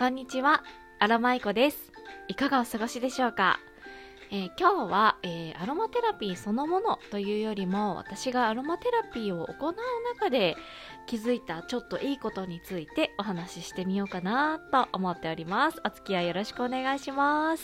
[0.00, 0.64] こんにちは、
[0.98, 1.92] アロマイコです。
[2.26, 3.60] いかがお過ごしでしょうか、
[4.30, 9.74] えー、今日は、えー、アロマテラピーそのものというよりも私がアロマテラピーを行う
[10.14, 10.56] 中で
[11.06, 15.82] 気づいたちょっといいことについてお話ししてみようかなと思っております。
[15.84, 17.62] お付き合いよろしくお願いします。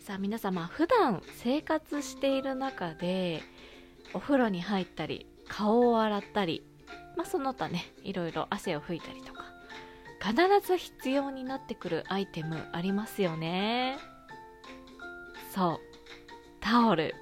[0.00, 3.44] さあ皆様普段生活している中で
[4.14, 6.64] お風呂に入ったり顔を洗ったり
[7.16, 9.41] まあその他ねいろいろ汗を拭いたりとか
[10.22, 13.98] 必ず必要になってくるアイテムありますよね。
[15.52, 15.80] そう。
[16.60, 17.14] タオル。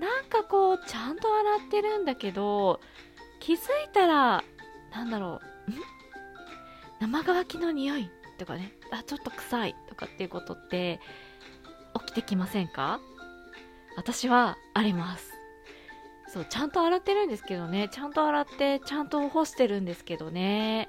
[0.00, 2.80] なんかこうちゃんと洗ってるんだけど
[3.40, 3.60] 気づい
[3.94, 4.44] たら
[4.92, 5.70] なんだろう。
[5.70, 5.74] ん？
[7.00, 8.72] 生乾きの匂いとかね。
[8.90, 9.76] あちょっと臭い。
[9.88, 11.00] とかっていうことって
[12.00, 13.00] 起きてきませんか？
[13.96, 15.32] 私はあります。
[16.28, 17.88] そうちゃんと洗ってるんですけどね。
[17.90, 20.88] ちゃんと洗ってちゃんと干してるんですけどね。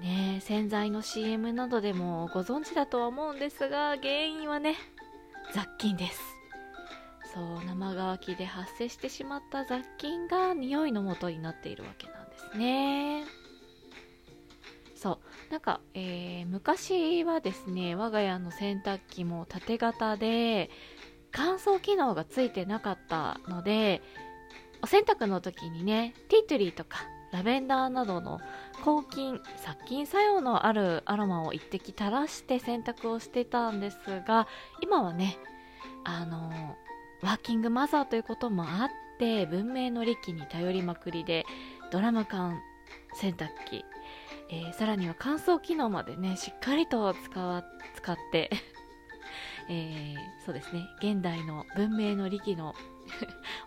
[0.00, 4.76] ね洗剤の CM などでもご存知だとは思うんですが原因はね
[5.52, 6.20] 雑菌です。
[7.34, 13.24] そう生乾きで発生してしまった雑菌が匂いの元になっているわけなんですね。
[14.94, 20.70] そうなんか、えー、昔はですね我が家の洗濯機も縦型で
[21.30, 24.02] 乾燥機能がついてなかったので
[24.82, 27.00] お洗濯の時にねティートリーとか
[27.32, 28.40] ラベンダーなどの
[28.84, 33.96] 抗菌殺菌作用のあるアロマを一滴垂らして洗濯をしてたんです
[34.26, 34.46] が
[34.80, 35.38] 今はね
[36.04, 36.76] あの
[37.22, 38.88] ワーキングマザーということもあっ
[39.18, 41.44] て文明の利器に頼りまくりで
[41.90, 42.60] ドラム缶
[43.14, 43.84] 洗濯機、
[44.50, 47.64] えー、さらには乾燥機能までねしっかりと使
[47.96, 48.50] 使って
[49.68, 52.74] えー、そうですね現代の文明の利器の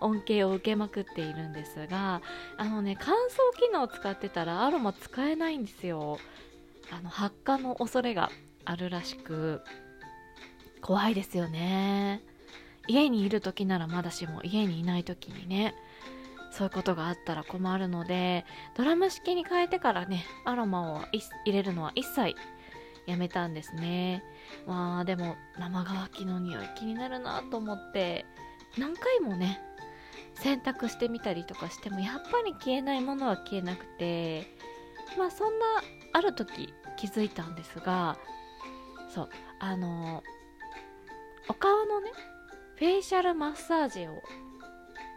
[0.01, 2.21] 恩恵を受けまくっているんですが
[2.57, 6.17] あのね乾燥機能を使ってたらアロマ使えないんですよ。
[6.91, 8.31] あの発火の恐れが
[8.65, 9.61] あるらしく
[10.81, 12.21] 怖いですよね。
[12.87, 15.75] 家にいる時ならまだしも家にいない時にね
[16.51, 18.45] そういうことがあったら困るので
[18.75, 21.21] ドラム式に変えてからねアロマを入
[21.53, 22.35] れるのは一切
[23.05, 24.23] やめたんですね。
[24.65, 28.25] まあでも生乾きの匂い気になるなと思って
[28.77, 29.61] 何回もね
[30.35, 34.47] 洗濯してみたりとかしてもやっぱり消えないものは消えなくて
[35.17, 35.65] まあそんな
[36.13, 38.17] ある時気づいたんですが
[39.13, 39.29] そう
[39.59, 40.23] あの
[41.49, 42.11] お顔のね
[42.75, 44.21] フェイシャルマッサージを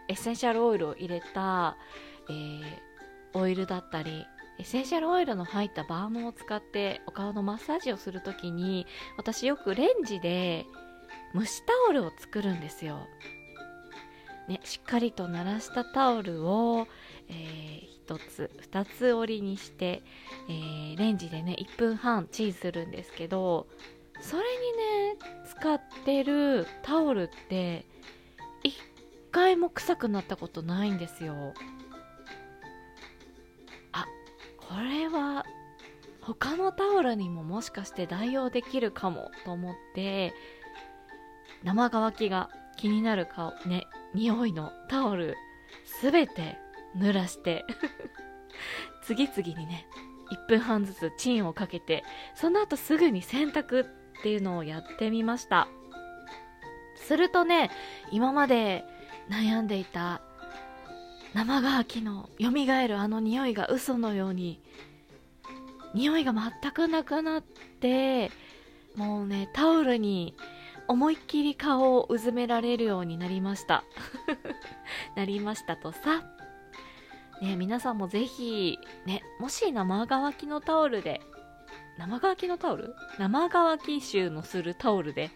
[0.09, 1.77] エッセンシャルオイルを入れた、
[2.29, 2.73] えー、
[3.33, 4.25] オイルだったり
[4.59, 8.85] エッセンシャルオイルの入ったバームを使ってお顔のマッサージをする時に
[9.17, 10.65] 私よくレンジで
[11.33, 13.07] 蒸しタオルを作るんですよ。
[14.47, 16.87] ね、しっかりと鳴らしたタオルを、
[17.29, 20.01] えー、1つ2つ折りにして、
[20.49, 23.67] えー、レンジでね1分半チンするんですけど
[24.21, 24.47] それに
[25.15, 27.85] ね使ってるタオルって
[28.63, 28.71] 1
[29.31, 31.53] 回も臭くなったことないんですよ。
[33.91, 34.05] あ
[34.57, 35.45] これは
[36.21, 40.33] 他のタオルにももしかして代用できるかもと思って
[41.63, 45.35] 生乾きが気になる顔ね匂いのタオル
[45.85, 46.57] すべて
[46.95, 47.65] 濡らして
[49.03, 49.87] 次々にね
[50.31, 52.03] 1分半ずつチンをかけて
[52.35, 53.87] その後すぐに洗濯っ
[54.21, 55.67] ていうのをやってみました。
[56.95, 57.69] するとね
[58.11, 58.85] 今まで
[59.29, 60.21] 悩んでいた
[61.33, 62.51] 生乾きの蘇
[62.87, 64.61] るあの匂いが嘘のように
[65.93, 68.31] 匂いが全くなくなって
[68.95, 70.35] もうねタオルに
[70.87, 73.83] 思いっきり顔をうずめられるようになりました。
[75.15, 76.23] なりましたとさ。
[77.41, 81.21] ね皆さんもぜひねもし生乾きのタオルで
[81.97, 82.95] 生乾きのタオル？
[83.17, 85.29] 生乾き臭のするタオルで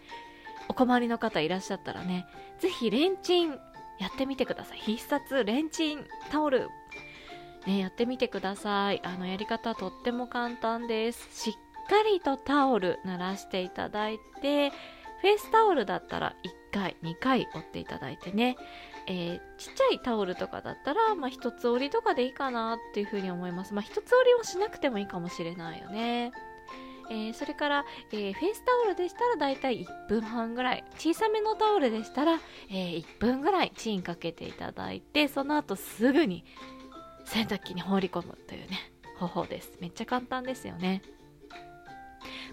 [0.68, 2.26] お困りの方いらっしゃったらね
[2.58, 3.58] ぜひレンチン
[3.98, 4.78] やってみてください。
[4.78, 6.68] 必殺レンチンタオル。
[7.66, 9.00] ねやってみてください。
[9.04, 11.28] あのやり方とっても簡単です。
[11.32, 11.52] しっ
[11.88, 14.72] かりとタオル濡らしていただいて
[15.20, 16.34] フェイスタオルだったら
[16.72, 18.56] 1回2回折っていただいてね、
[19.06, 23.74] えー、ちっちゃいタオルとかだったら、まあ、一つ折りとかでいいかなっていうふうに思います。
[23.74, 26.32] まあ一つ折りはしなくてもいいかもしれないよね。
[27.10, 30.84] えー、それから、えー、フェイスタオルでしたらだいたい1分半ぐらい。
[30.98, 32.38] 小さめのタオルでしたら、
[32.70, 36.44] えー、1分ぐらいチンかけていただいてその後すぐに
[37.24, 39.72] 洗濯機に放り込むというね方法です。
[39.80, 41.02] めっちゃ簡単ですよね。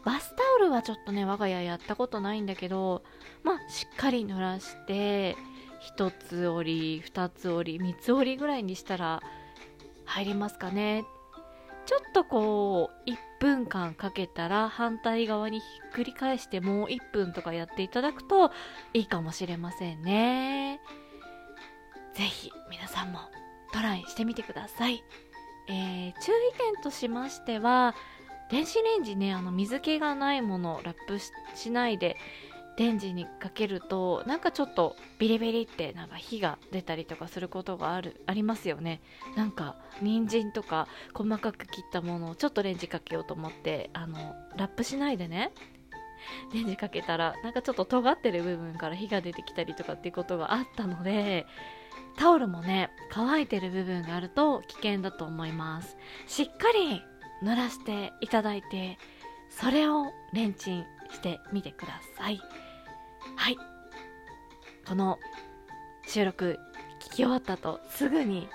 [0.05, 3.03] バスタオルはちょっとね我が家やったことないんだけど
[3.43, 5.35] まあしっかり濡らして
[5.97, 9.21] 1つ折り2つ折り3つ折りぐらいにしたら
[10.05, 11.03] 入りますかね。
[11.85, 18.51] ちょっとこう1分間かけたら反対側にひっくり返してもう1分とかやっていただくと
[18.93, 20.79] いいかもしれませんね。
[22.15, 23.19] ぜひ皆さんも
[23.73, 25.03] トライしてみてください、
[25.67, 27.93] えー、注意点としましては
[28.51, 31.19] 電子レンジねあの水気がないものラップ
[31.55, 32.15] しないで
[32.77, 39.01] レンジにかけるとなんかちょっとビリビリってなんか火が出たりとかすることがあるありますよね。
[39.35, 45.51] なんか人参とか細かく切ったものをちょっとレンジかけようと思ってあのラップしないでね。
[46.53, 51.45] レンジかけたらなんかちょっと尖ってる部分から火が出てきたりとかっていうことがあったので
[52.17, 55.95] タオルもね乾いてる部分があると危険だと思います。
[56.27, 57.01] しっかり
[57.43, 58.97] 濡らしていただいて
[59.49, 62.39] それをレンチンしてみてください。
[63.35, 63.57] はい。
[64.87, 65.19] この
[66.07, 66.59] 収録
[66.99, 68.47] 聞き終わったとすぐに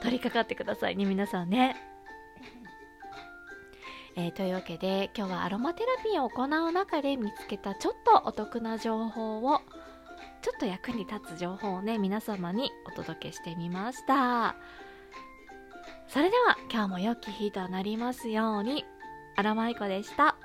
[0.00, 1.76] 取り掛かってくださいね皆さんね。
[4.16, 9.60] えー、というわけで今日はアロマテラピーを行う中で見つけたちょっとお得な情報を
[10.42, 14.56] ちょっと役に立つ情報をね皆様にお届けしてみました。
[16.08, 18.86] それでは今日も良き日となりますように。
[19.36, 20.37] アロマイコでした。